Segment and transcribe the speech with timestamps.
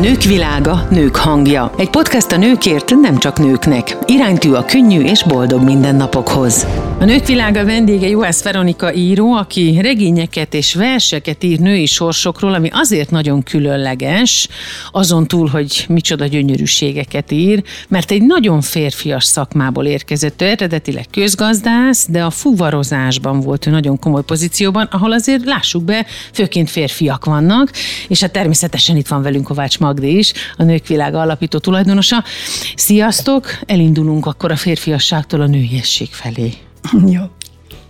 [0.00, 1.72] Nők világa, nők hangja.
[1.78, 3.96] Egy podcast a nőkért, nem csak nőknek.
[4.06, 6.66] Iránytű a könnyű és boldog mindennapokhoz.
[7.00, 12.68] A Nők világa vendége Juhász Veronika író, aki regényeket és verseket ír női sorsokról, ami
[12.72, 14.48] azért nagyon különleges,
[14.90, 20.42] azon túl, hogy micsoda gyönyörűségeket ír, mert egy nagyon férfias szakmából érkezett.
[20.42, 26.06] Ő eredetileg közgazdász, de a fuvarozásban volt ő nagyon komoly pozícióban, ahol azért lássuk be,
[26.32, 27.70] főként férfiak vannak,
[28.08, 32.24] és hát természetesen itt van velünk Kovács Magdi is, a Nők Világa alapító tulajdonosa.
[32.76, 33.46] Sziasztok!
[33.66, 36.52] Elindulunk akkor a férfiasságtól a nőiesség felé.
[37.06, 37.22] Jó.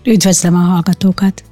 [0.04, 1.42] Üdvözlöm a hallgatókat.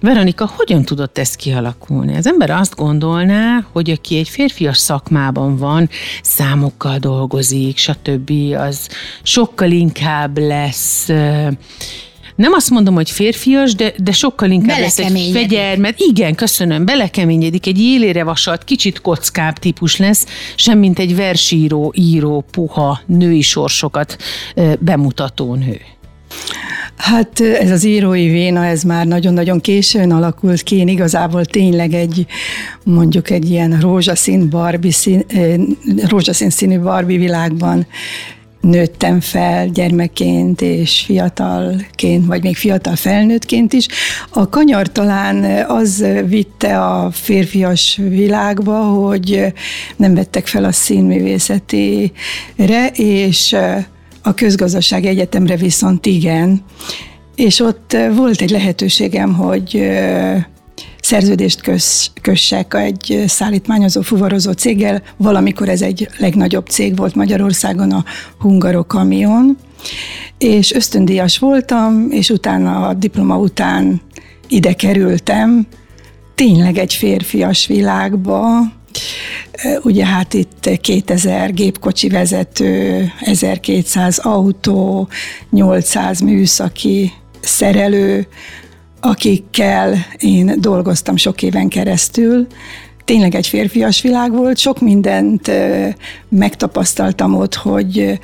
[0.00, 2.16] Veronika, hogyan tudott ez kialakulni?
[2.16, 5.88] Az ember azt gondolná, hogy aki egy férfias szakmában van,
[6.22, 8.88] számokkal dolgozik, stb., az
[9.22, 11.08] sokkal inkább lesz
[12.38, 16.84] nem azt mondom, hogy férfias, de, de sokkal inkább lesz egy fegyer, mert igen, köszönöm,
[16.84, 24.16] belekeményedik, egy élére vasalt, kicsit kockább típus lesz, semmint egy versíró, író, puha, női sorsokat
[24.78, 25.80] bemutató nő.
[26.96, 30.76] Hát ez az írói véna, ez már nagyon-nagyon későn alakult ki.
[30.76, 32.26] Én igazából tényleg egy,
[32.84, 35.24] mondjuk egy ilyen rózsaszín, Barbie szín,
[36.08, 37.86] rózsaszín színű Barbie világban
[38.60, 43.86] nőttem fel gyermekként és fiatalként, vagy még fiatal felnőttként is.
[44.30, 49.52] A kanyar talán az vitte a férfias világba, hogy
[49.96, 53.56] nem vettek fel a színművészetére, és
[54.22, 56.64] a közgazdaság egyetemre viszont igen.
[57.34, 59.90] És ott volt egy lehetőségem, hogy
[61.08, 65.02] szerződést kös, kössek egy szállítmányozó, fuvarozó céggel.
[65.16, 68.04] Valamikor ez egy legnagyobb cég volt Magyarországon, a
[68.38, 69.56] Hungaro Kamion,
[70.38, 74.00] és ösztöndíjas voltam, és utána a diploma után
[74.48, 75.66] ide kerültem,
[76.34, 78.60] tényleg egy férfias világba,
[79.82, 85.08] Ugye hát itt 2000 gépkocsi vezető, 1200 autó,
[85.50, 88.26] 800 műszaki szerelő,
[89.00, 92.46] akikkel én dolgoztam sok éven keresztül.
[93.04, 95.50] Tényleg egy férfias világ volt, sok mindent
[96.28, 98.18] megtapasztaltam ott, hogy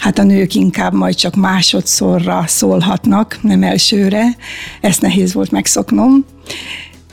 [0.00, 4.36] hát a nők inkább majd csak másodszorra szólhatnak, nem elsőre.
[4.80, 6.24] Ezt nehéz volt megszoknom.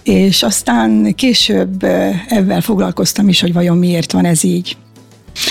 [0.03, 1.83] És aztán később
[2.27, 4.77] ebben foglalkoztam is, hogy vajon miért van ez így.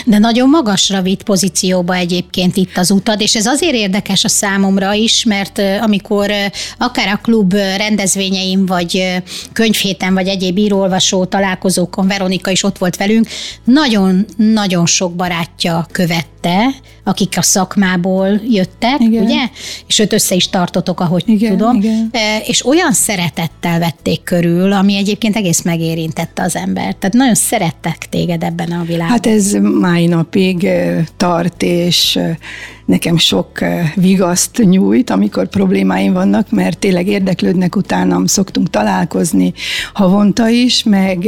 [0.07, 4.93] De nagyon magasra vitt pozícióba egyébként itt az utad, és ez azért érdekes a számomra
[4.93, 6.31] is, mert amikor
[6.79, 9.23] akár a klub rendezvényeim, vagy
[9.53, 13.27] könyvhéten, vagy egyéb írólvasó találkozókon Veronika is ott volt velünk,
[13.65, 16.75] nagyon-nagyon sok barátja követte,
[17.05, 19.25] akik a szakmából jöttek, igen.
[19.25, 19.49] ugye?
[19.87, 21.77] És őt össze is tartotok, ahogy igen, tudom.
[21.77, 22.11] Igen.
[22.47, 26.97] És olyan szeretettel vették körül, ami egyébként egész megérintette az embert.
[26.97, 29.09] Tehát nagyon szerettek téged ebben a világban.
[29.09, 30.69] Hát ez mai napig
[31.17, 32.19] tart, és
[32.85, 33.59] nekem sok
[33.95, 39.53] vigaszt nyújt, amikor problémáim vannak, mert tényleg érdeklődnek utánam, szoktunk találkozni
[39.93, 41.25] havonta is, meg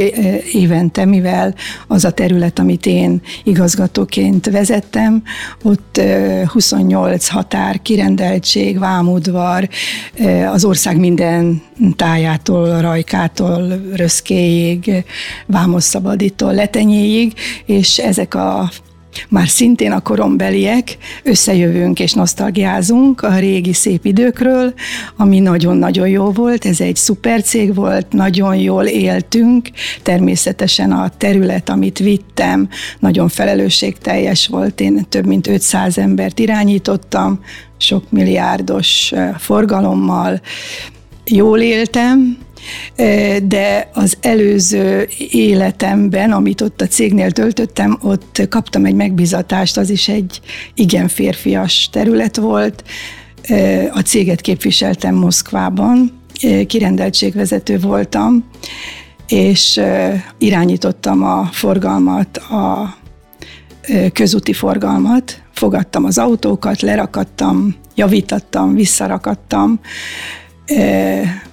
[0.53, 1.55] évente, mivel
[1.87, 5.23] az a terület, amit én igazgatóként vezettem,
[5.63, 6.01] ott
[6.45, 9.69] 28 határ, kirendeltség, vámudvar,
[10.51, 11.61] az ország minden
[11.95, 15.03] tájától, rajkától, röszkéig,
[15.45, 17.33] vámosszabadítól, letenyéig,
[17.65, 18.69] és ezek a
[19.29, 24.73] már szintén a korombeliek, összejövünk és nosztalgiázunk a régi szép időkről,
[25.17, 29.69] ami nagyon-nagyon jó volt, ez egy szuper cég volt, nagyon jól éltünk,
[30.03, 37.39] természetesen a terület, amit vittem, nagyon felelősségteljes volt, én több mint 500 embert irányítottam,
[37.77, 40.41] sok milliárdos forgalommal,
[41.25, 42.37] jól éltem,
[43.43, 50.07] de az előző életemben, amit ott a cégnél töltöttem, ott kaptam egy megbizatást, az is
[50.07, 50.41] egy
[50.73, 52.83] igen férfias terület volt.
[53.91, 56.11] A céget képviseltem Moszkvában,
[56.67, 58.45] kirendeltségvezető voltam,
[59.27, 59.81] és
[60.37, 62.95] irányítottam a forgalmat, a
[64.13, 69.79] közúti forgalmat, fogadtam az autókat, lerakattam, javítattam, visszarakattam,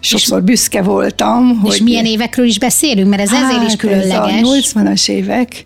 [0.00, 1.61] sokszor büszke voltam.
[1.64, 4.41] És hogy milyen évekről is beszélünk, mert ez hát ezért is különleges.
[4.41, 5.64] Ez a 80-as évek,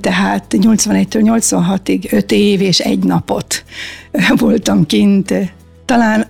[0.00, 3.64] tehát 81-től 86-ig 5 év és egy napot
[4.36, 5.34] voltam kint.
[5.84, 6.26] Talán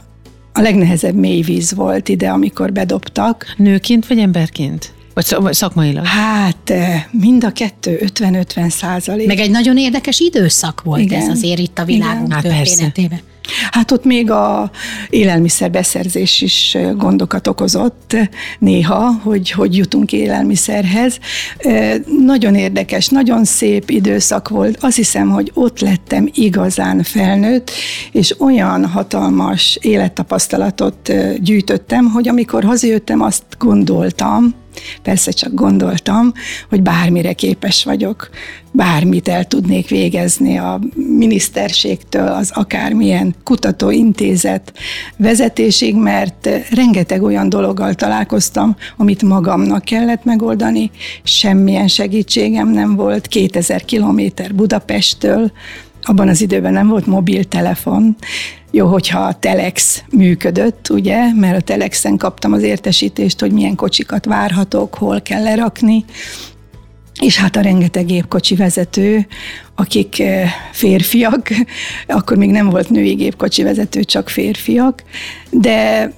[0.52, 3.54] a legnehezebb mélyvíz volt ide, amikor bedobtak.
[3.56, 4.92] Nőként vagy emberként?
[5.14, 6.04] Vagy szakmailag?
[6.04, 6.72] Hát
[7.10, 9.26] mind a kettő 50-50 százalék.
[9.26, 11.20] Meg egy nagyon érdekes időszak volt Igen.
[11.20, 13.08] ez azért itt a világunk hát történetében.
[13.08, 13.32] Persze.
[13.70, 14.70] Hát ott még a
[15.10, 18.16] élelmiszerbeszerzés is gondokat okozott
[18.58, 21.18] néha, hogy hogy jutunk élelmiszerhez.
[22.24, 24.78] Nagyon érdekes, nagyon szép időszak volt.
[24.80, 27.70] Azt hiszem, hogy ott lettem igazán felnőtt,
[28.12, 34.54] és olyan hatalmas élettapasztalatot gyűjtöttem, hogy amikor hazajöttem, azt gondoltam,
[35.02, 36.32] Persze csak gondoltam,
[36.68, 38.30] hogy bármire képes vagyok,
[38.72, 44.72] bármit el tudnék végezni a miniszterségtől, az akármilyen kutatóintézet
[45.16, 50.90] vezetésig, mert rengeteg olyan dologgal találkoztam, amit magamnak kellett megoldani,
[51.22, 55.52] semmilyen segítségem nem volt, 2000 kilométer Budapesttől,
[56.04, 58.16] abban az időben nem volt mobiltelefon,
[58.70, 64.24] jó, hogyha a Telex működött, ugye, mert a Telexen kaptam az értesítést, hogy milyen kocsikat
[64.24, 66.04] várhatok, hol kell lerakni,
[67.20, 69.26] és hát a rengeteg gépkocsi vezető,
[69.74, 71.48] akik eh, férfiak,
[72.06, 75.02] akkor még nem volt női gépkocsi vezető, csak férfiak,
[75.50, 76.10] de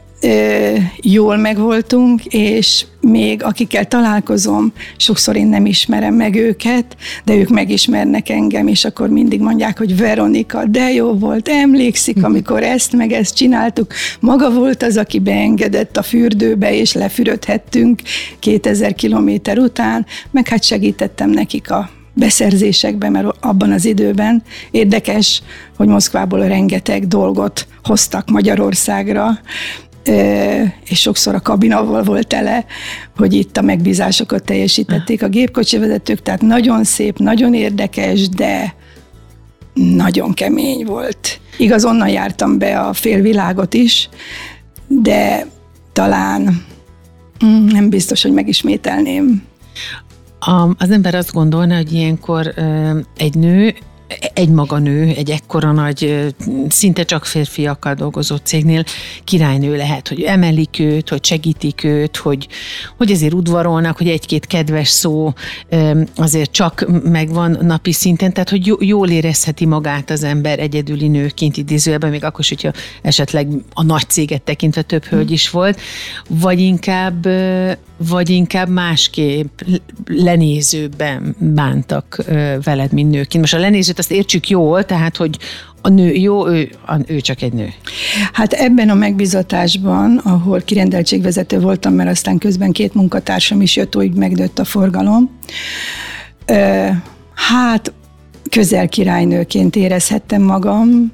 [1.02, 8.28] jól megvoltunk, és még akikkel találkozom, sokszor én nem ismerem meg őket, de ők megismernek
[8.28, 13.36] engem, és akkor mindig mondják, hogy Veronika, de jó volt, emlékszik, amikor ezt meg ezt
[13.36, 13.92] csináltuk.
[14.20, 18.02] Maga volt az, aki beengedett a fürdőbe, és lefürödhettünk
[18.38, 25.42] 2000 kilométer után, meg hát segítettem nekik a beszerzésekben, mert abban az időben érdekes,
[25.76, 29.38] hogy Moszkvából rengeteg dolgot hoztak Magyarországra,
[30.88, 32.64] és sokszor a kabina volt tele,
[33.16, 38.74] hogy itt a megbízásokat teljesítették a gépkocsi vezetők, tehát nagyon szép, nagyon érdekes, de
[39.74, 41.40] nagyon kemény volt.
[41.58, 44.08] Igaz, onnan jártam be a félvilágot is,
[44.88, 45.46] de
[45.92, 46.64] talán
[47.44, 49.42] mm, nem biztos, hogy megismételném.
[50.40, 52.54] A, az ember azt gondolna, hogy ilyenkor
[53.16, 53.74] egy nő
[54.34, 56.26] egy maga nő, egy ekkora nagy,
[56.68, 58.84] szinte csak férfiakkal dolgozó cégnél
[59.24, 62.48] királynő lehet, hogy emelik őt, hogy segítik őt, hogy,
[62.96, 65.32] hogy ezért udvarolnak, hogy egy-két kedves szó
[66.16, 72.10] azért csak megvan napi szinten, tehát hogy jól érezheti magát az ember egyedüli nőként idézőjelben,
[72.10, 72.72] még akkor is, hogyha
[73.02, 75.80] esetleg a nagy céget tekintve több hölgy is volt,
[76.28, 77.28] vagy inkább,
[77.96, 79.60] vagy inkább másképp
[80.06, 82.24] lenézőbben bántak
[82.64, 83.40] veled, mint nőként.
[83.40, 85.38] Most a lenéző ezt azt értsük jól, tehát, hogy
[85.80, 87.68] a nő jó, ő, a, ő csak egy nő.
[88.32, 94.14] Hát ebben a megbizatásban, ahol kirendeltségvezető voltam, mert aztán közben két munkatársam is jött, úgy
[94.14, 95.38] megdőtt a forgalom,
[97.34, 97.92] hát
[98.50, 101.12] közel királynőként érezhettem magam,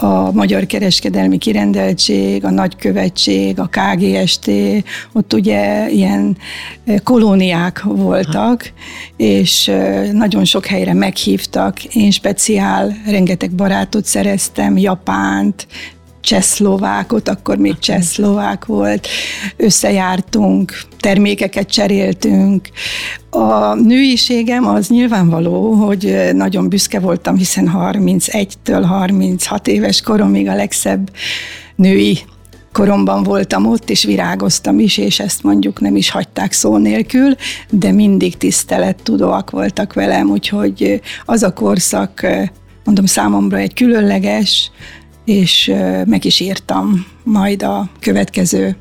[0.00, 4.50] a Magyar Kereskedelmi Kirendeltség, a Nagykövetség, a KGST,
[5.12, 6.36] ott ugye ilyen
[6.84, 8.72] eh, kolóniák voltak,
[9.16, 11.84] és eh, nagyon sok helyre meghívtak.
[11.84, 15.66] Én speciál rengeteg barátot szereztem, Japánt,
[16.30, 19.08] csehszlovákot, akkor még csehszlovák volt,
[19.56, 22.68] összejártunk, termékeket cseréltünk.
[23.30, 31.10] A nőiségem az nyilvánvaló, hogy nagyon büszke voltam, hiszen 31-től 36 éves koromig a legszebb
[31.76, 32.18] női
[32.72, 37.34] koromban voltam ott, és virágoztam is, és ezt mondjuk nem is hagyták szó nélkül,
[37.70, 42.26] de mindig tisztelettudóak voltak velem, úgyhogy az a korszak,
[42.84, 44.70] mondom számomra egy különleges,
[45.24, 45.72] és
[46.06, 48.76] meg is írtam majd a következő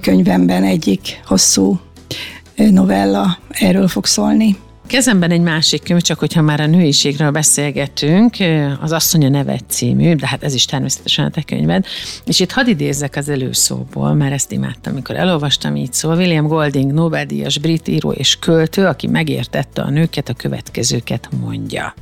[0.00, 1.80] könyvemben egyik hosszú
[2.56, 4.56] novella erről fog szólni.
[4.86, 8.36] Kezemben egy másik könyv, csak hogyha már a nőiségről beszélgetünk,
[8.80, 11.84] az Asszonya nevet című, de hát ez is természetesen a te könyved,
[12.24, 16.16] és itt hadd idézzek az előszóból, mert ezt imádtam, amikor elolvastam, így szól.
[16.16, 21.94] William Golding, Nobel-díjas brit író és költő, aki megértette a nőket, a következőket mondja.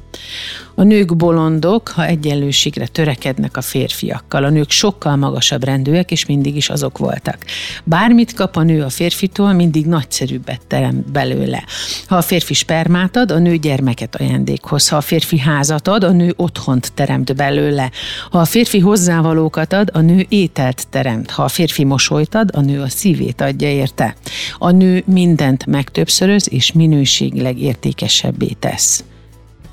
[0.77, 4.45] A nők bolondok, ha egyenlőségre törekednek a férfiakkal.
[4.45, 7.39] A nők sokkal magasabb rendűek, és mindig is azok voltak.
[7.85, 11.65] Bármit kap a nő a férfitól, mindig nagyszerűbbet teremt belőle.
[12.07, 14.89] Ha a férfi spermát ad, a nő gyermeket ajándékhoz.
[14.89, 17.91] Ha a férfi házat ad, a nő otthont teremt belőle.
[18.31, 21.31] Ha a férfi hozzávalókat ad, a nő ételt teremt.
[21.31, 24.15] Ha a férfi mosolyt ad, a nő a szívét adja érte.
[24.59, 29.05] A nő mindent megtöbbszöröz, és minőségileg értékesebbé tesz.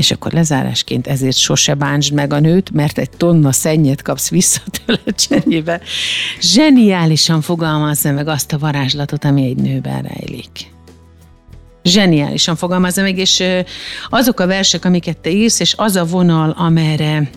[0.02, 4.62] És akkor lezárásként ezért sose bántsd meg a nőt, mert egy tonna szennyet kapsz vissza
[4.86, 5.82] tőle cserébe.
[6.40, 10.50] Zseniálisan fogalmazza meg azt a varázslatot, ami egy nőben rejlik.
[11.84, 13.44] Zseniálisan fogalmazza meg, és
[14.10, 17.30] azok a versek, amiket te írsz, és az a vonal, amerre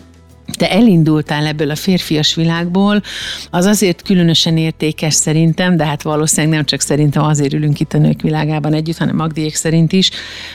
[0.57, 3.01] te elindultál ebből a férfias világból,
[3.49, 7.97] az azért különösen értékes szerintem, de hát valószínűleg nem csak szerintem azért ülünk itt a
[7.97, 10.09] nők világában együtt, hanem Magdiék szerint is,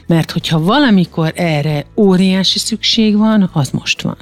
[0.06, 4.16] mert hogyha valamikor erre óriási szükség van, az most van.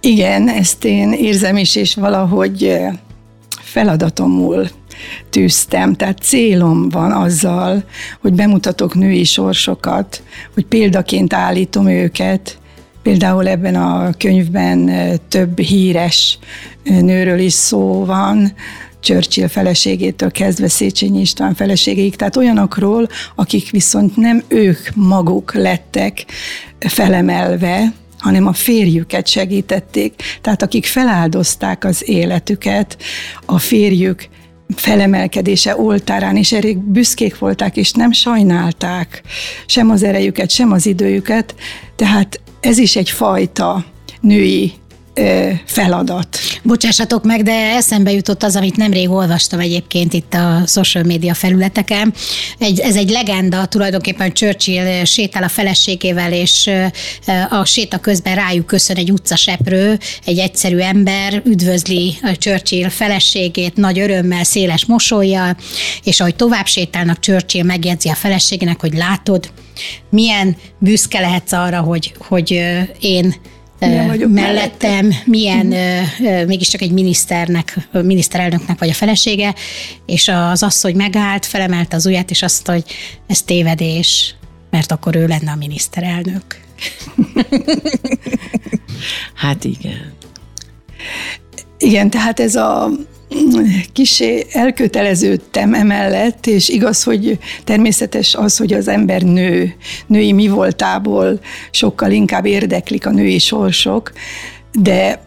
[0.00, 2.78] Igen, ezt én érzem is, és valahogy
[3.48, 4.68] feladatomul
[5.30, 7.84] tűztem, tehát célom van azzal,
[8.20, 10.22] hogy bemutatok női sorsokat,
[10.54, 12.58] hogy példaként állítom őket,
[13.06, 14.90] Például ebben a könyvben
[15.28, 16.38] több híres
[16.82, 18.52] nőről is szó van,
[19.00, 26.24] Churchill feleségétől kezdve Széchenyi István feleségéig, tehát olyanokról, akik viszont nem ők maguk lettek
[26.78, 30.22] felemelve, hanem a férjüket segítették.
[30.40, 32.96] Tehát akik feláldozták az életüket,
[33.44, 34.28] a férjük
[34.74, 39.22] felemelkedése oltárán, és erre büszkék voltak, és nem sajnálták
[39.66, 41.54] sem az erejüket, sem az időjüket,
[41.96, 43.84] tehát ez is egy fajta
[44.20, 44.72] női
[45.64, 46.38] feladat.
[46.62, 52.14] Bocsássatok meg, de eszembe jutott az, amit nemrég olvastam egyébként itt a social media felületeken.
[52.58, 56.70] Egy, ez egy legenda, tulajdonképpen Churchill sétál a feleségével, és
[57.50, 63.98] a séta közben rájuk köszön egy utcaseprő, egy egyszerű ember, üdvözli a Churchill feleségét nagy
[63.98, 65.56] örömmel, széles mosolyjal,
[66.02, 69.50] és ahogy tovább sétálnak, Churchill megjegyzi a feleségének, hogy látod,
[70.10, 72.50] milyen büszke lehetsz arra, hogy, hogy
[73.00, 73.34] én
[73.78, 79.54] milyen mellettem, milyen uh, mégiscsak egy miniszternek, miniszterelnöknek vagy a felesége,
[80.06, 82.84] és az asszony megállt, felemelte az ujját, és azt hogy
[83.26, 84.34] ez tévedés,
[84.70, 86.44] mert akkor ő lenne a miniszterelnök.
[89.42, 90.12] hát igen.
[91.78, 92.90] Igen, tehát ez a
[93.92, 99.74] kisé elköteleződtem emellett, és igaz, hogy természetes az, hogy az ember nő,
[100.06, 101.40] női mi voltából
[101.70, 104.12] sokkal inkább érdeklik a női sorsok,
[104.72, 105.24] de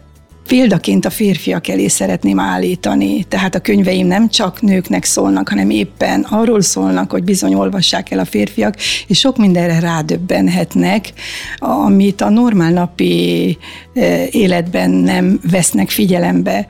[0.50, 3.24] példaként a férfiak elé szeretném állítani.
[3.24, 8.18] Tehát a könyveim nem csak nőknek szólnak, hanem éppen arról szólnak, hogy bizony olvassák el
[8.18, 8.74] a férfiak,
[9.06, 11.12] és sok mindenre rádöbbenhetnek,
[11.58, 13.58] amit a normál napi
[13.94, 16.66] eh, életben nem vesznek figyelembe.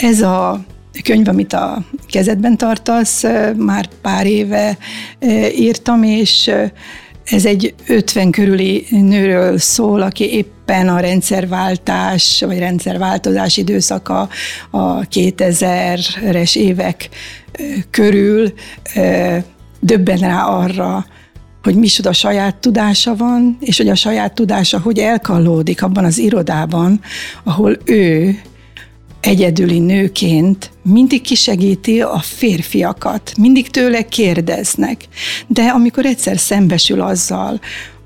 [0.00, 0.60] Ez a
[1.04, 3.24] könyv, amit a kezedben tartasz,
[3.56, 4.78] már pár éve
[5.56, 6.50] írtam, és
[7.24, 14.28] ez egy 50 körüli nőről szól, aki éppen a rendszerváltás, vagy rendszerváltozás időszaka
[14.70, 17.08] a 2000-es évek
[17.90, 18.52] körül
[19.80, 21.06] döbben rá arra,
[21.62, 27.00] hogy micsoda saját tudása van, és hogy a saját tudása hogy elkallódik abban az irodában,
[27.44, 28.38] ahol ő
[29.20, 35.04] egyedüli nőként mindig kisegíti a férfiakat, mindig tőle kérdeznek.
[35.46, 37.60] De amikor egyszer szembesül azzal,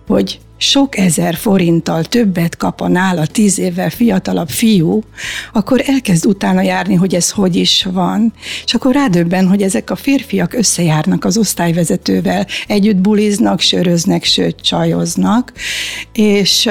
[0.06, 5.00] hogy sok ezer forinttal többet kap a nála tíz évvel fiatalabb fiú,
[5.52, 8.32] akkor elkezd utána járni, hogy ez hogy is van.
[8.64, 15.52] És akkor rádöbben, hogy ezek a férfiak összejárnak az osztályvezetővel, együtt buliznak, söröznek, sőt csajoznak,
[16.12, 16.68] és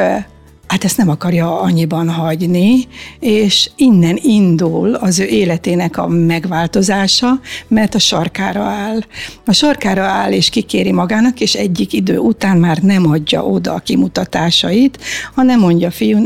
[0.74, 2.88] hát ezt nem akarja annyiban hagyni,
[3.20, 9.00] és innen indul az ő életének a megváltozása, mert a sarkára áll.
[9.46, 13.80] A sarkára áll, és kikéri magának, és egyik idő után már nem adja oda a
[13.80, 14.98] kimutatásait,
[15.34, 16.25] hanem mondja a fiú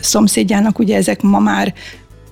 [0.00, 1.74] szomszédjának, ugye ezek ma már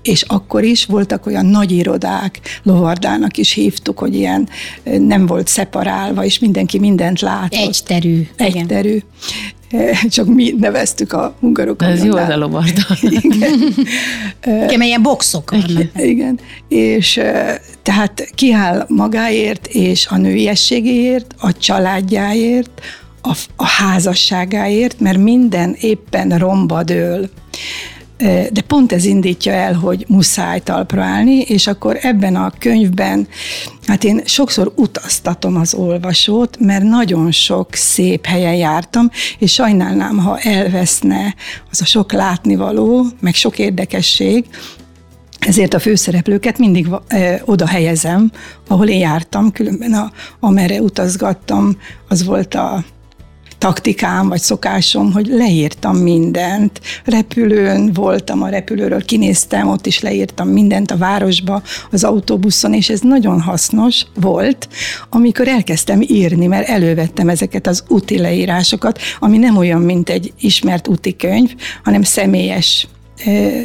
[0.03, 4.49] és akkor is voltak olyan nagy irodák, lovardának is hívtuk, hogy ilyen
[4.83, 7.69] nem volt szeparálva, és mindenki mindent látott.
[7.69, 8.27] Egyterű.
[8.37, 8.99] Egyterű.
[10.09, 11.89] csak mi neveztük a hungarokat.
[11.89, 12.83] Ez jó az a lovarda.
[13.21, 13.75] Igen.
[14.69, 15.91] igen, ilyen boxok vannak.
[15.97, 16.39] Igen,
[16.69, 17.21] és
[17.83, 22.81] tehát kiáll magáért és a nőiességéért, a családjáért,
[23.23, 27.31] a, a házasságáért, mert minden éppen romba dől
[28.53, 33.29] de pont ez indítja el, hogy muszáj talpra állni, és akkor ebben a könyvben,
[33.87, 40.39] hát én sokszor utaztatom az olvasót, mert nagyon sok szép helyen jártam, és sajnálnám, ha
[40.39, 41.35] elveszne
[41.71, 44.45] az a sok látnivaló, meg sok érdekesség,
[45.39, 46.89] ezért a főszereplőket mindig
[47.45, 48.31] oda helyezem,
[48.69, 51.77] ahol én jártam, különben a, amerre utazgattam,
[52.09, 52.85] az volt a
[53.59, 56.81] taktikám vagy szokásom, hogy leírtam mindent.
[57.05, 63.01] Repülőn voltam, a repülőről kinéztem, ott is leírtam mindent a városba, az autóbuszon, és ez
[63.01, 64.69] nagyon hasznos volt,
[65.11, 70.89] amikor elkezdtem írni, mert elővettem ezeket az úti leírásokat, ami nem olyan, mint egy ismert
[70.89, 72.87] úti könyv, hanem személyes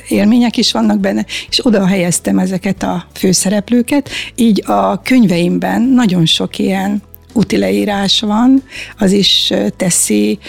[0.08, 6.58] élmények is vannak benne, és oda helyeztem ezeket a főszereplőket, így a könyveimben nagyon sok
[6.58, 7.02] ilyen
[7.34, 8.64] úti leírás van,
[8.98, 10.40] az is teszi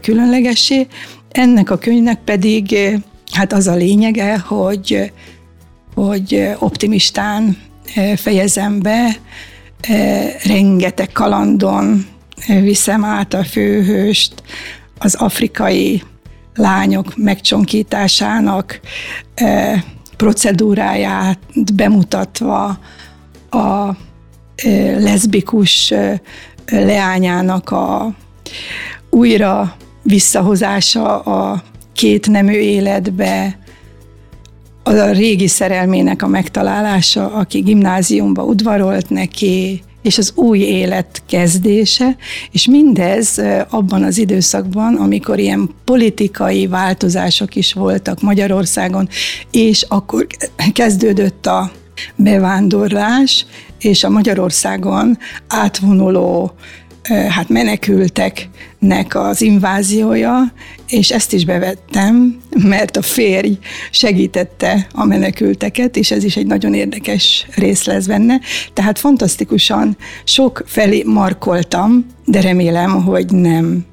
[0.00, 0.86] különlegesé.
[1.30, 2.76] Ennek a könyvnek pedig
[3.32, 5.12] hát az a lényege, hogy,
[5.94, 7.56] hogy optimistán
[8.16, 9.16] fejezem be,
[10.44, 12.06] rengeteg kalandon
[12.46, 14.42] viszem át a főhőst,
[14.98, 16.02] az afrikai
[16.54, 18.80] lányok megcsonkításának
[20.16, 21.38] procedúráját
[21.74, 22.78] bemutatva
[23.50, 23.96] a
[24.98, 25.94] leszbikus
[26.70, 28.14] leányának a
[29.10, 31.62] újra visszahozása a
[31.92, 33.58] két nemű életbe,
[34.82, 42.16] a régi szerelmének a megtalálása, aki gimnáziumba udvarolt neki, és az új élet kezdése,
[42.52, 49.08] és mindez abban az időszakban, amikor ilyen politikai változások is voltak Magyarországon,
[49.50, 50.26] és akkor
[50.72, 51.70] kezdődött a
[52.16, 53.46] bevándorlás,
[53.80, 55.18] és a Magyarországon
[55.48, 56.52] átvonuló
[57.28, 60.52] hát menekülteknek az inváziója,
[60.88, 63.58] és ezt is bevettem, mert a férj
[63.90, 68.40] segítette a menekülteket, és ez is egy nagyon érdekes rész lesz benne.
[68.72, 73.84] Tehát fantasztikusan sok felé markoltam, de remélem, hogy nem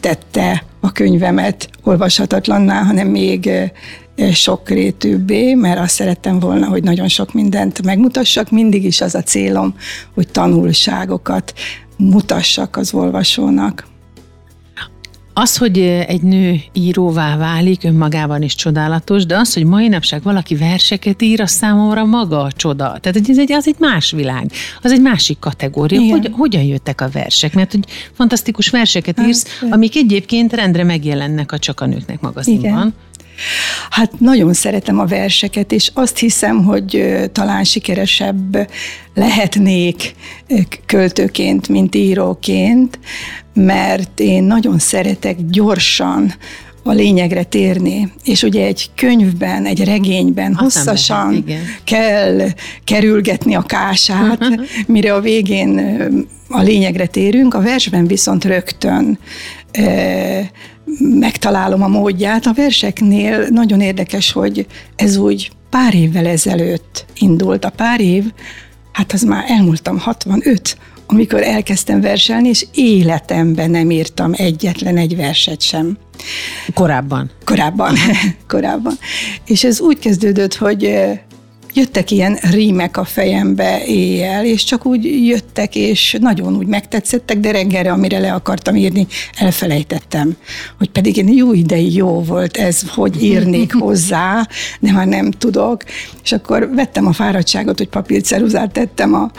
[0.00, 3.50] tette a könyvemet olvashatatlanná, hanem még
[4.32, 8.50] sokrétűbbé, mert azt szerettem volna, hogy nagyon sok mindent megmutassak.
[8.50, 9.74] Mindig is az a célom,
[10.14, 11.54] hogy tanulságokat
[11.96, 13.86] mutassak az olvasónak.
[15.38, 20.54] Az, hogy egy nő íróvá válik, önmagában is csodálatos, de az, hogy mai napság valaki
[20.54, 22.98] verseket ír, az számomra maga a csoda.
[23.00, 24.50] Tehát ez egy, az egy más világ,
[24.82, 26.00] az egy másik kategória.
[26.00, 27.54] Hogy, hogyan jöttek a versek?
[27.54, 32.70] Mert hogy fantasztikus verseket írsz, hát, amik egyébként rendre megjelennek a Csak a Nőknek magazinban.
[32.70, 32.94] Igen.
[33.90, 38.68] Hát nagyon szeretem a verseket, és azt hiszem, hogy talán sikeresebb
[39.14, 40.14] lehetnék
[40.86, 42.98] költőként, mint íróként,
[43.54, 46.34] mert én nagyon szeretek gyorsan
[46.82, 48.12] a lényegre térni.
[48.24, 52.48] És ugye egy könyvben, egy regényben Azt hosszasan lehet, kell
[52.84, 54.44] kerülgetni a kását,
[54.86, 55.80] mire a végén
[56.48, 59.18] a lényegre térünk, a versben viszont rögtön
[60.98, 62.46] megtalálom a módját.
[62.46, 67.64] A verseknél nagyon érdekes, hogy ez úgy pár évvel ezelőtt indult.
[67.64, 68.24] A pár év,
[68.92, 70.76] hát az már elmúltam 65,
[71.06, 75.98] amikor elkezdtem verselni, és életemben nem írtam egyetlen egy verset sem.
[76.74, 77.30] Korábban?
[77.44, 77.94] Korábban,
[78.48, 78.98] korábban.
[79.46, 80.98] És ez úgy kezdődött, hogy
[81.76, 87.50] jöttek ilyen rímek a fejembe éjjel, és csak úgy jöttek, és nagyon úgy megtetszettek, de
[87.50, 89.06] reggelre, amire le akartam írni,
[89.38, 90.36] elfelejtettem.
[90.78, 94.48] Hogy pedig én jó idei jó volt ez, hogy írnék hozzá,
[94.80, 95.84] de már nem tudok.
[96.22, 99.30] És akkor vettem a fáradtságot, hogy papírceruzát tettem a,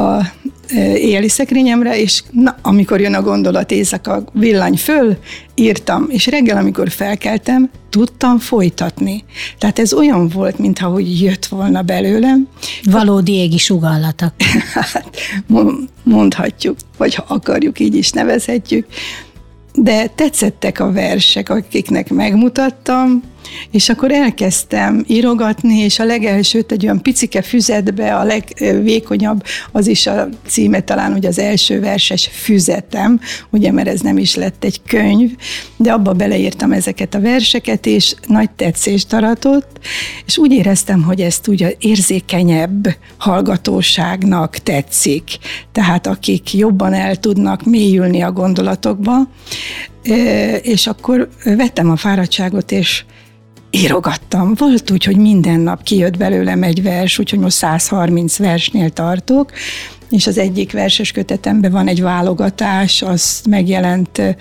[0.00, 0.32] a
[0.74, 5.16] éjjeli szekrényemre, és na, amikor jön a gondolat éjszaka, villany föl,
[5.54, 9.24] írtam, és reggel, amikor felkeltem, tudtam folytatni.
[9.58, 12.48] Tehát ez olyan volt, mintha hogy jött volna belőlem.
[12.82, 14.32] Valódi égi sugallatok.
[14.92, 15.16] hát
[16.02, 18.86] mondhatjuk, vagy ha akarjuk, így is nevezhetjük.
[19.74, 23.22] De tetszettek a versek, akiknek megmutattam,
[23.70, 30.06] és akkor elkezdtem írogatni, és a legelsőt egy olyan picike füzetbe, a legvékonyabb, az is
[30.06, 34.80] a címe talán, hogy az első verses füzetem, ugye, mert ez nem is lett egy
[34.82, 35.30] könyv,
[35.76, 39.78] de abba beleírtam ezeket a verseket, és nagy tetszést aratott,
[40.26, 45.24] és úgy éreztem, hogy ezt ugye érzékenyebb hallgatóságnak tetszik,
[45.72, 49.28] tehát akik jobban el tudnak mélyülni a gondolatokba,
[50.62, 53.04] és akkor vettem a fáradtságot, és
[53.76, 54.54] írogattam.
[54.54, 59.52] Volt úgy, hogy minden nap kijött belőlem egy vers, úgyhogy most 130 versnél tartok,
[60.10, 64.36] és az egyik verses kötetemben van egy válogatás, az megjelent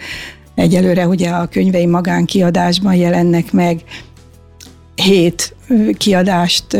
[0.55, 3.83] egyelőre ugye a könyvei magánkiadásban jelennek meg,
[4.95, 5.55] hét
[5.97, 6.77] kiadást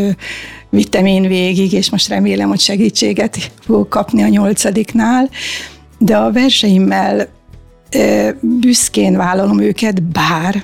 [0.70, 5.30] vittem én végig, és most remélem, hogy segítséget fogok kapni a nyolcadiknál,
[5.98, 7.28] de a verseimmel
[8.42, 10.64] büszkén vállalom őket, bár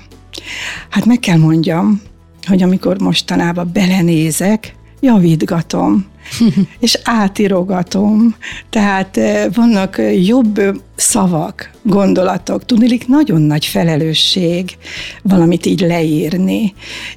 [0.89, 2.01] Hát meg kell mondjam,
[2.47, 6.05] hogy amikor mostanában belenézek, javítgatom,
[6.79, 8.35] és átirogatom,
[8.69, 10.61] tehát eh, vannak jobb
[10.95, 14.77] szavak, gondolatok, tudnilik nagyon nagy felelősség
[15.21, 16.73] valamit így leírni,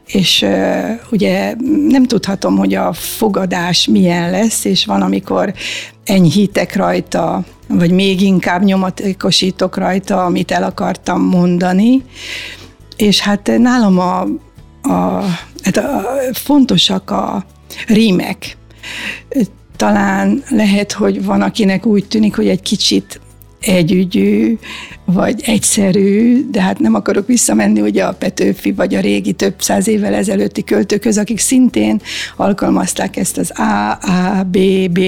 [0.06, 0.46] és
[1.10, 1.54] ugye
[1.88, 5.54] nem tudhatom, hogy a fogadás milyen lesz, és van, amikor
[6.04, 12.02] enyhítek rajta, vagy még inkább nyomatékosítok rajta, amit el akartam mondani,
[12.96, 14.20] és hát nálam a,
[14.82, 15.24] a,
[15.62, 17.44] hát a, fontosak a
[17.86, 18.56] rímek.
[19.76, 23.20] Talán lehet, hogy van, akinek úgy tűnik, hogy egy kicsit
[23.66, 24.58] együgyű,
[25.04, 29.88] vagy egyszerű, de hát nem akarok visszamenni ugye a Petőfi, vagy a régi több száz
[29.88, 32.00] évvel ezelőtti költőköz, akik szintén
[32.36, 34.58] alkalmazták ezt az A, A, B,
[34.90, 35.00] B,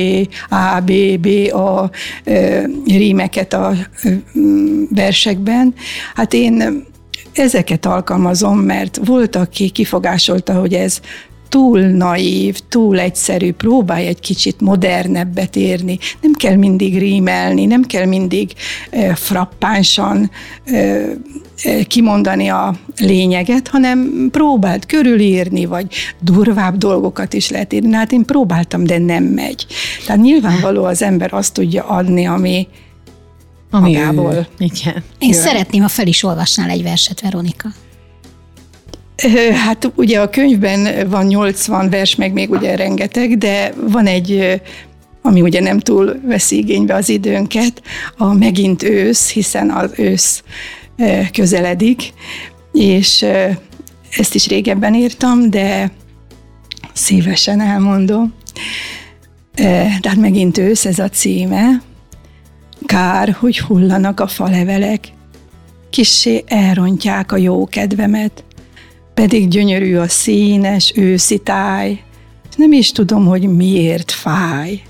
[0.48, 1.90] A, B, B, A
[2.86, 3.74] rímeket a
[4.90, 5.74] versekben.
[6.14, 6.84] Hát én
[7.38, 11.00] ezeket alkalmazom, mert volt, aki kifogásolta, hogy ez
[11.48, 15.98] túl naív, túl egyszerű, próbálj egy kicsit modernebbet érni.
[16.20, 18.52] Nem kell mindig rímelni, nem kell mindig
[18.90, 20.30] e, frappánsan
[20.64, 21.02] e,
[21.86, 25.86] kimondani a lényeget, hanem próbált körülírni, vagy
[26.20, 27.92] durvább dolgokat is lehet írni.
[27.92, 29.66] Hát én próbáltam, de nem megy.
[30.06, 32.68] Tehát nyilvánvaló az ember azt tudja adni, ami,
[33.70, 34.34] ami magából.
[34.34, 34.46] Ő.
[34.58, 35.04] Igen.
[35.18, 35.40] Én Jön.
[35.40, 37.68] szeretném, ha fel is olvasnál egy verset, Veronika.
[39.64, 44.60] Hát ugye a könyvben van 80 vers, meg még ugye rengeteg, de van egy,
[45.22, 47.82] ami ugye nem túl veszi igénybe az időnket,
[48.16, 50.42] a megint ősz, hiszen az ősz
[51.32, 52.12] közeledik,
[52.72, 53.24] és
[54.10, 55.90] ezt is régebben írtam, de
[56.92, 58.34] szívesen elmondom.
[60.00, 61.82] Tehát megint ősz, ez a címe.
[62.86, 65.12] Kár, hogy hullanak a falevelek,
[65.90, 68.44] kissé elrontják a jó kedvemet,
[69.14, 72.02] pedig gyönyörű a színes őszi táj,
[72.56, 74.82] nem is tudom, hogy miért fáj.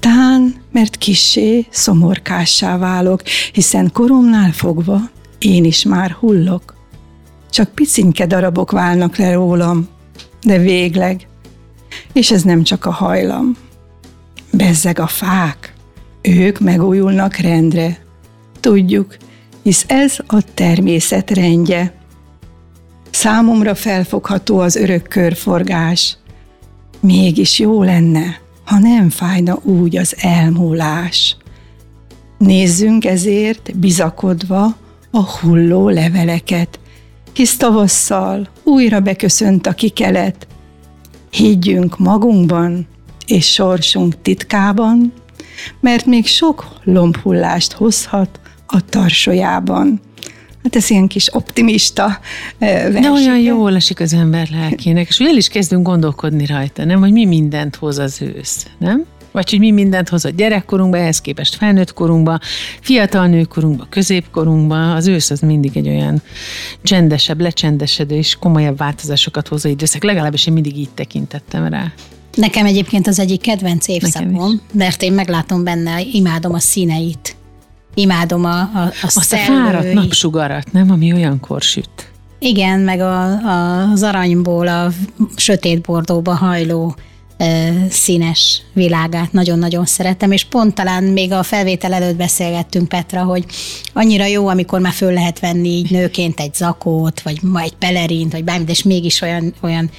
[0.00, 5.00] Tán, mert kissé szomorkássá válok, hiszen koromnál fogva
[5.38, 6.74] én is már hullok.
[7.50, 9.88] Csak picinke darabok válnak le rólam,
[10.42, 11.26] de végleg.
[12.12, 13.56] És ez nem csak a hajlam.
[14.50, 15.71] Bezzeg a fák,
[16.22, 17.98] ők megújulnak rendre.
[18.60, 19.16] Tudjuk,
[19.62, 21.94] hisz ez a természet rendje.
[23.10, 26.16] Számomra felfogható az örök körforgás.
[27.00, 31.36] Mégis jó lenne, ha nem fájna úgy az elmúlás.
[32.38, 34.76] Nézzünk ezért bizakodva
[35.10, 36.80] a hulló leveleket,
[37.32, 40.46] hisz tavasszal újra beköszönt a kikelet.
[41.30, 42.86] Higgyünk magunkban
[43.26, 45.12] és sorsunk titkában,
[45.80, 50.00] mert még sok lombhullást hozhat a tarsójában.
[50.62, 52.18] Hát ez ilyen kis optimista
[52.58, 53.00] versike.
[53.00, 57.12] De olyan jól esik az ember lelkének, és el is kezdünk gondolkodni rajta, nem, hogy
[57.12, 59.04] mi mindent hoz az ősz, nem?
[59.32, 62.38] Vagy hogy mi mindent hoz a gyerekkorunkba, ehhez képest felnőtt korunkba,
[62.80, 64.94] fiatal nőkorunkba, középkorunkba.
[64.94, 66.22] Az ősz az mindig egy olyan
[66.82, 70.02] csendesebb, lecsendesedő és komolyabb változásokat hozó időszak.
[70.02, 71.92] Legalábbis én mindig így tekintettem rá.
[72.34, 77.36] Nekem egyébként az egyik kedvenc évszakom, mert én meglátom benne, imádom a színeit
[77.94, 80.90] imádom a, a, a Azt a fáradt napsugarat, nem?
[80.90, 82.10] Ami olyankor süt.
[82.38, 84.92] Igen, meg a, a, az aranyból a
[85.36, 86.94] sötét bordóba hajló
[87.36, 93.44] e, színes világát nagyon-nagyon szeretem, és pont talán még a felvétel előtt beszélgettünk Petra, hogy
[93.92, 98.44] annyira jó, amikor már föl lehet venni így nőként egy zakót, vagy egy pelerint, vagy
[98.44, 99.90] bármit, és mégis olyan, olyan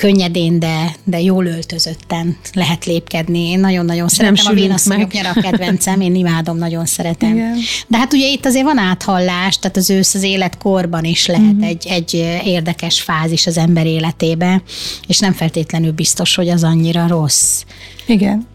[0.00, 3.48] könnyedén, de, de jól öltözötten lehet lépkedni.
[3.48, 7.34] Én nagyon-nagyon szeretem a vénasszonyok nyara kedvencem, én imádom, nagyon szeretem.
[7.34, 7.56] Igen.
[7.86, 11.66] De hát ugye itt azért van áthallás, tehát az ősz az életkorban is lehet uh-huh.
[11.66, 14.62] egy, egy érdekes fázis az ember életébe,
[15.06, 17.62] és nem feltétlenül biztos, hogy az annyira rossz.
[18.06, 18.46] Igen.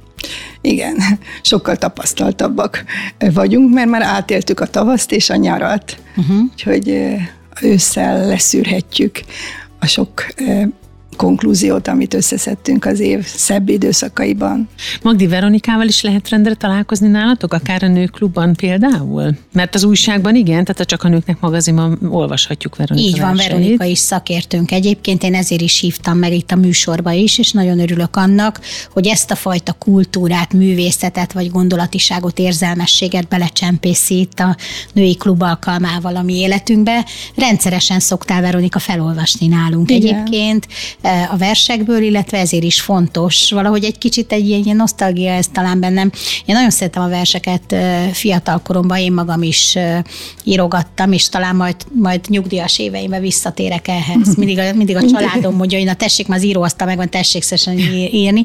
[0.62, 0.96] Igen,
[1.42, 2.84] sokkal tapasztaltabbak
[3.34, 6.38] vagyunk, mert már átéltük a tavaszt és a nyarat, uh-huh.
[6.52, 7.16] úgyhogy
[7.62, 9.22] ősszel leszűrhetjük
[9.80, 10.26] a sok
[11.16, 14.70] konklúziót, amit összeszedtünk az év szebb időszakaiban.
[15.02, 19.38] Magdi Veronikával is lehet rendre találkozni nálatok, akár a nőklubban például?
[19.52, 23.52] Mert az újságban igen, tehát csak a nőknek magazinban olvashatjuk Veronika Így van, verseit.
[23.52, 24.72] Veronika is szakértőnk.
[24.72, 28.60] Egyébként én ezért is hívtam meg itt a műsorba is, és nagyon örülök annak,
[28.94, 34.56] hogy ezt a fajta kultúrát, művészetet vagy gondolatiságot, érzelmességet belecsempészi itt a
[34.94, 37.06] női klub alkalmával a mi életünkbe.
[37.36, 40.16] Rendszeresen szoktál Veronika felolvasni nálunk igen.
[40.16, 40.68] egyébként
[41.32, 43.52] a versekből, illetve ezért is fontos.
[43.52, 46.12] Valahogy egy kicsit egy ilyen, nosztalgia ez talán bennem.
[46.46, 47.76] Én nagyon szeretem a verseket
[48.12, 49.78] fiatal koromban, én magam is
[50.44, 54.36] írogattam, és talán majd, majd nyugdíjas éveimben visszatérek ehhez.
[54.38, 57.78] Mindig a, mindig a családom mondja, hogy na tessék, már az íróasztal megvan, tessék szesen
[58.12, 58.44] írni,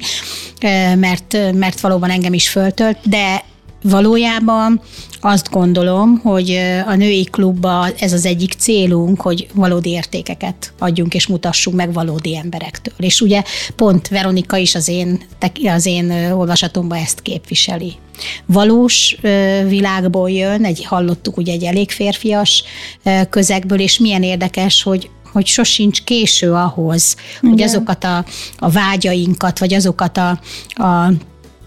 [0.94, 3.44] mert, mert valóban engem is föltölt, de
[3.82, 4.80] valójában
[5.20, 11.26] azt gondolom, hogy a női klubban ez az egyik célunk, hogy valódi értékeket adjunk és
[11.26, 12.94] mutassunk meg valódi emberektől.
[12.98, 13.42] És ugye
[13.76, 15.20] pont Veronika is az én,
[15.64, 17.92] az én olvasatomban ezt képviseli.
[18.46, 19.16] Valós
[19.66, 22.64] világból jön, egy, hallottuk ugye egy elég férfias
[23.30, 27.50] közegből, és milyen érdekes, hogy hogy sosincs késő ahhoz, Igen.
[27.50, 28.24] hogy azokat a,
[28.58, 30.40] a vágyainkat, vagy azokat a,
[30.82, 31.12] a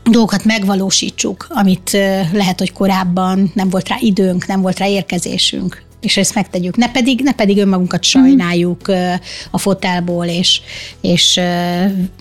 [0.04, 1.92] dolgokat megvalósítsuk, amit
[2.34, 6.78] lehet, hogy korábban nem volt rá időnk, nem volt rá érkezésünk, és ezt megtegyük.
[6.78, 9.14] Ne pedig, ne pedig önmagunkat sajnáljuk uh-huh.
[9.52, 10.62] a fotelból, és,
[11.02, 11.40] és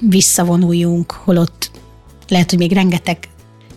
[0.01, 1.71] visszavonuljunk, holott
[2.29, 3.19] lehet, hogy még rengeteg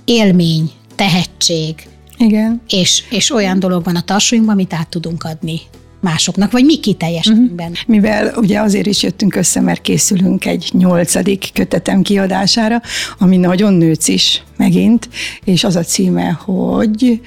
[0.06, 1.88] élmény, tehetség,
[2.18, 2.62] Igen.
[2.68, 5.62] És, és olyan dolog van a tarsunkban, amit át tudunk adni
[6.06, 7.56] másoknak, vagy mi kiteljesítünk uh-huh.
[7.56, 7.76] benne.
[7.88, 12.82] Mivel ugye azért is jöttünk össze, mert készülünk egy nyolcadik kötetem kiadására,
[13.18, 15.10] ami nagyon nőc is megint,
[15.44, 17.22] és az a címe, hogy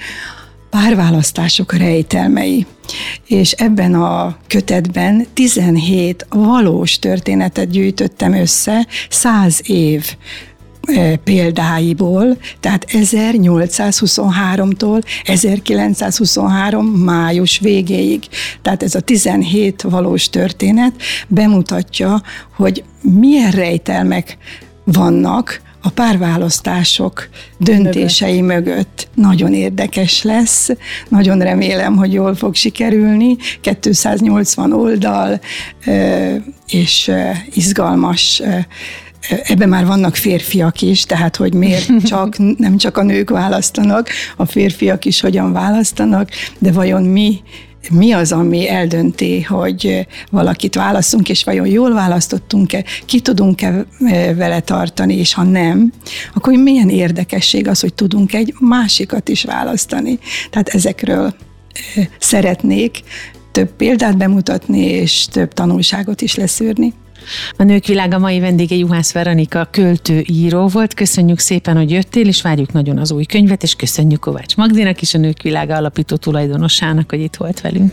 [0.70, 2.66] párválasztások rejtelmei.
[3.26, 10.16] És ebben a kötetben 17 valós történetet gyűjtöttem össze, 100 év
[11.24, 18.22] példáiból, tehát 1823-tól 1923 május végéig.
[18.62, 20.92] Tehát ez a 17 valós történet
[21.29, 22.22] bemutatja,
[22.57, 24.37] hogy milyen rejtelmek
[24.85, 28.66] vannak a párválasztások döntései mögött.
[28.66, 29.09] mögött.
[29.14, 30.70] Nagyon érdekes lesz,
[31.09, 33.37] nagyon remélem, hogy jól fog sikerülni.
[33.61, 35.40] 280 oldal,
[36.66, 37.11] és
[37.55, 38.42] izgalmas
[39.28, 44.44] ebben már vannak férfiak is, tehát hogy miért csak, nem csak a nők választanak, a
[44.44, 47.40] férfiak is hogyan választanak, de vajon mi
[47.90, 53.86] mi az, ami eldönti, hogy valakit választunk, és vajon jól választottunk-e, ki tudunk-e
[54.36, 55.92] vele tartani, és ha nem,
[56.34, 60.18] akkor milyen érdekesség az, hogy tudunk egy másikat is választani.
[60.50, 61.34] Tehát ezekről
[62.18, 63.00] szeretnék
[63.52, 66.92] több példát bemutatni, és több tanulságot is leszűrni.
[67.56, 70.94] A Nők Világa mai vendége Juhász Veronika költő író volt.
[70.94, 75.14] Köszönjük szépen, hogy jöttél, és várjuk nagyon az új könyvet, és köszönjük Kovács Magdinak is,
[75.14, 77.92] a Nők Világa alapító tulajdonosának, hogy itt volt velünk.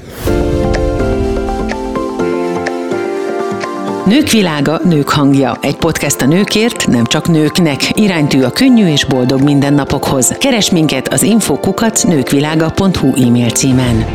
[4.06, 5.58] Nők világa, nők hangja.
[5.62, 8.00] Egy podcast a nőkért, nem csak nőknek.
[8.00, 10.36] Iránytű a könnyű és boldog mindennapokhoz.
[10.40, 14.06] Keres minket az infokukat nőkvilága.hu e-mail címen.